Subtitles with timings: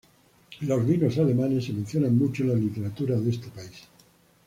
[0.61, 3.87] Los vinos alemanes se mencionan mucho en la literatura de este país.